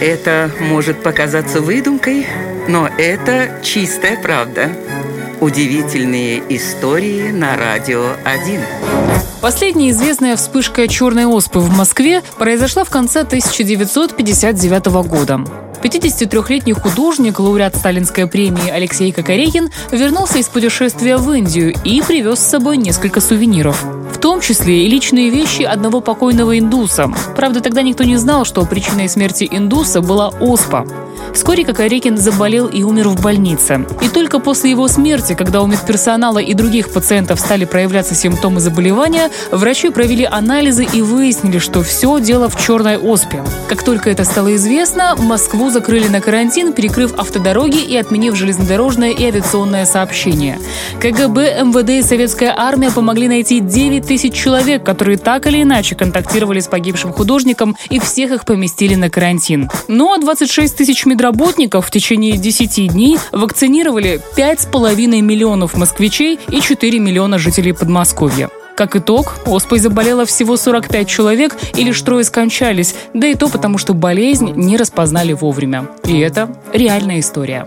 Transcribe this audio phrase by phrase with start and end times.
[0.00, 2.24] Это может показаться выдумкой,
[2.68, 4.70] но это чистая правда.
[5.40, 8.60] Удивительные истории на радио 1.
[9.40, 15.44] Последняя известная вспышка черной оспы в Москве произошла в конце 1959 года.
[15.82, 22.48] 53-летний художник, лауреат сталинской премии Алексей Кокорекин вернулся из путешествия в Индию и привез с
[22.48, 23.84] собой несколько сувениров.
[24.28, 27.10] Том числе и личные вещи одного покойного индуса.
[27.34, 30.84] Правда, тогда никто не знал, что причиной смерти индуса была оспа.
[31.34, 33.86] Вскоре Кокорекин заболел и умер в больнице.
[34.02, 39.30] И только после его смерти, когда у медперсонала и других пациентов стали проявляться симптомы заболевания,
[39.50, 43.42] врачи провели анализы и выяснили, что все дело в черной оспе.
[43.68, 49.24] Как только это стало известно, Москву закрыли на карантин, перекрыв автодороги и отменив железнодорожное и
[49.24, 50.58] авиационное сообщение.
[51.00, 56.60] КГБ, МВД и Советская армия помогли найти 9 тысяч человек, которые так или иначе контактировали
[56.60, 59.70] с погибшим художником, и всех их поместили на карантин.
[59.88, 67.00] Ну а 26 тысяч медработников в течение 10 дней вакцинировали 5,5 миллионов москвичей и 4
[67.00, 68.50] миллиона жителей Подмосковья.
[68.76, 73.78] Как итог, оспой заболело всего 45 человек и лишь трое скончались, да и то потому,
[73.78, 75.88] что болезнь не распознали вовремя.
[76.04, 77.66] И это реальная история.